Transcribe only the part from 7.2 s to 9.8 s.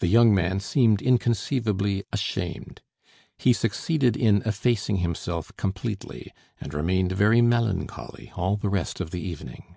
melancholy all the rest of the evening.